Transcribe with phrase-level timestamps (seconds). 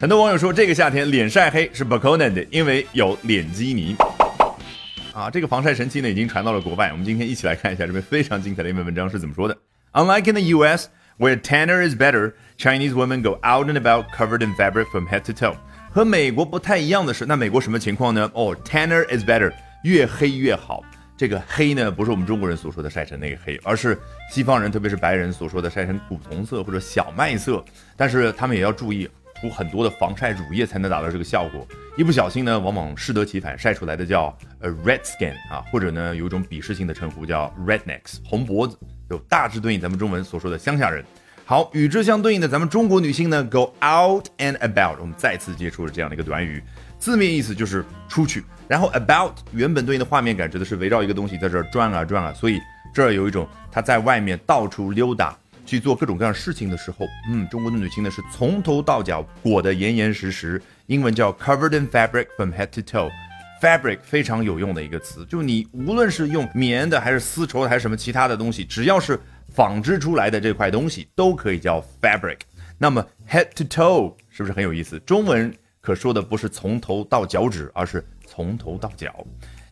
[0.00, 3.94] 很多网友说这个夏天脸晒黑是 bacon 的，因为有脸基尼。
[5.12, 6.90] 啊，这个防晒神器呢已经传到了国外。
[6.90, 9.54] 我们今天一起来看一下这篇非常精彩的一篇文章是怎么说的。
[9.92, 10.86] Unlike in the U.S.,
[11.18, 15.20] where tanner is better, Chinese women go out and about covered in fabric from head
[15.26, 15.54] to toe。
[15.92, 18.30] 和美国不太一样的是，那美国什么情况呢？
[18.32, 19.52] 哦，tanner is better，
[19.84, 20.82] 越黑越好。
[21.14, 23.98] 这个黑呢，不是我们中国人所说的晒成那个黑，而是
[24.32, 27.62] 西方人，特别是白人所说的晒成古铜色或者小麦色。
[27.98, 29.06] 但是他们也要注意。
[29.40, 31.66] 涂很多的防晒乳液才能达到这个效果，
[31.96, 41.04] 一不小心呢，往往适得其反，晒出来的叫呃 red skin 啊，或者呢有一种鄙视性的称呼叫 rednecks 红脖子，就大致对应咱们中文所说的乡下人。
[41.46, 46.62] 好，与之相对应的，咱们中国女性呢 go out and about，我们再次接触了这样的一个短语，
[46.98, 52.60] 字面意思就是出去，然后 about 原本对应的画面感指的是围绕一个东西在这儿转啊转啊，所以
[52.94, 55.36] 这儿有一种她在外面到处溜达。
[55.64, 63.10] 去做各种各样事情的时候，嗯，中国的女性呢是从头到脚裹得严严实实，英文叫 covered in fabric from head to toe。
[63.60, 69.20] fabric 非常有用的一个词，就你无论是用棉的还是丝绸的还是什么其他的东西，只要是
[69.52, 72.38] 纺织出来的这块东西都可以叫 fabric。
[72.78, 74.98] 那么 head to toe 是不是很有意思？
[75.00, 79.14] 中文可说的不是从头到脚趾，而是从头到脚。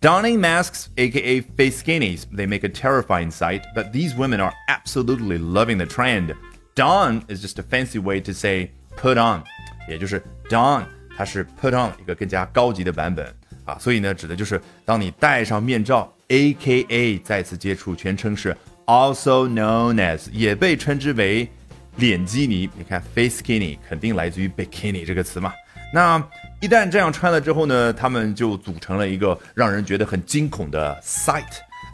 [0.00, 5.38] Donning masks, aka face skinnies, they make a terrifying sight, but these women are absolutely
[5.38, 6.34] loving the trend.
[6.74, 9.42] Don is just a fancy way to say put on，
[9.88, 10.84] 也就是 don，
[11.16, 13.26] 它是 put on 一个更加高级的版本
[13.64, 21.48] 啊，所以呢，指的就是当你戴上面罩，aka 再次接触，全称是 also known as，也被称之为
[21.96, 22.68] 脸基尼。
[22.76, 25.54] 你看 face skinny 肯定来自于 bikini 这个词嘛。
[25.92, 26.22] 那
[26.61, 31.41] 一旦这样穿了之后呢，他们就组成了一个让人觉得很惊恐的 sight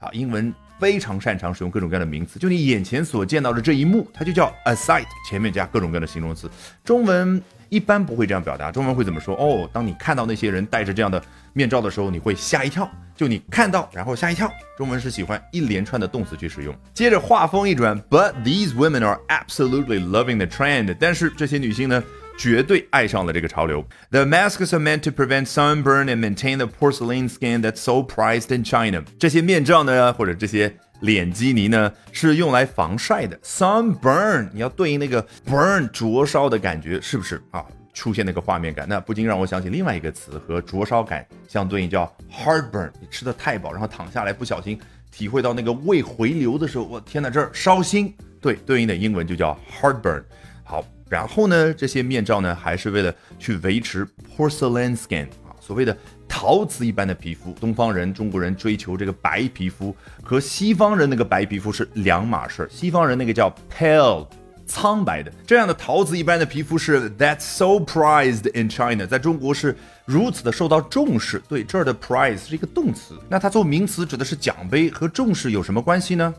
[0.00, 6.50] 啊，英文非常擅长使用各种各样的名词，就你眼前所见到的这一幕，它就叫 a sight，前面加各种各样的形容词。
[6.84, 9.36] 中文一般不会这样表达，中文会怎么说？
[9.36, 11.22] 哦，当你看到那些人戴着这样的
[11.52, 14.50] 面罩的时候，你会吓一跳，就你看到然后吓一跳。
[14.76, 16.74] 中文是喜欢一连串的动词去使用。
[16.92, 22.02] 接着话锋一转，But these women are absolutely loving the trend，但是这些女性呢？
[22.38, 23.84] 绝对爱上了这个潮流。
[24.10, 28.62] The masks are meant to prevent sunburn and maintain the porcelain skin that's so prized in
[28.64, 29.02] China。
[29.18, 33.38] 这些面罩呢，或者这些脸基尼呢，是用来防晒的。
[33.42, 37.64] Sunburn，你要对应那个 burn 灼烧的感觉，是不是啊？
[37.94, 42.90] 出现那个画面感，那不禁让我想起另外一个词和灼烧感相对应，叫 heartburn。
[43.00, 44.78] 你吃的太饱，然后躺下来不小心
[45.10, 48.14] 体会到那个胃回流的时候，我天哪，这儿烧心。
[48.38, 50.22] 对，对应的英文就叫 heartburn。
[50.66, 50.84] 好。
[51.08, 54.04] 然后呢，这些面罩呢，还是为了去维持
[54.36, 55.96] porcelain skin 啊，所谓的
[56.26, 57.52] 陶瓷一般的皮肤。
[57.60, 59.94] 东方人、中国人追求这个白皮肤，
[60.24, 62.68] 和西方人那个白皮肤是两码事儿。
[62.68, 64.26] 西方人那个叫 pale，
[64.66, 71.40] 苍白的，这样的陶瓷一般的皮肤是 that's so prized in China，在中国是如此的受到重视。
[71.48, 76.34] 对，这儿的 prize 是一个动词，那它做名词指的是奖杯，和重视有什么关系呢？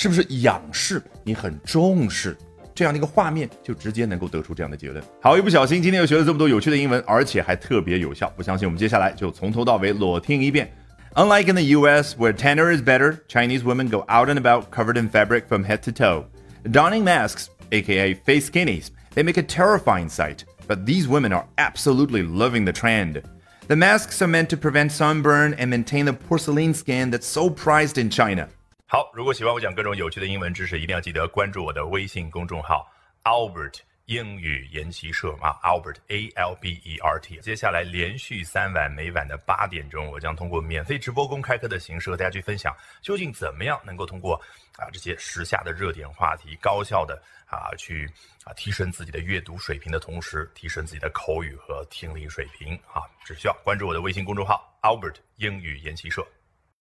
[0.00, 1.02] 是不是仰视？
[1.24, 2.36] 你很重视？
[2.74, 5.02] 这样的一个画面，就直接能够得出这样的结论。
[5.20, 8.30] 好，一不小心，今天又学了这么多有趣的英文，而且还特别有效。
[8.36, 10.70] 不相信，我们接下来就从头到尾裸听一遍。
[11.14, 15.08] Unlike in the U.S., where tanner is better, Chinese women go out and about covered in
[15.08, 16.26] fabric from head to toe,
[16.70, 18.90] donning masks, aka face skinnies.
[19.14, 23.22] They make a terrifying sight, but these women are absolutely loving the trend.
[23.68, 27.96] The masks are meant to prevent sunburn and maintain the porcelain skin that's so prized
[27.96, 28.48] in China.
[28.93, 32.85] 好，如果喜欢我讲各种有趣的英文知识，一定要记得关注我的微信公众号
[33.23, 37.37] Albert 英语研习社啊，Albert A L B E R T。
[37.37, 44.35] 接下来连续三晚，每晚的八点钟，我将通过免费直播公开课的形式和大家去分享，究竟怎么样能够通过
[44.75, 47.15] 啊这些时下的热点话题，高效的
[47.45, 48.05] 啊去
[48.43, 56.27] 啊提升自己的阅读水平的同时，提升自己的口语和听力水平啊，只需要关注我的微信公众号 Albert 英语研习社。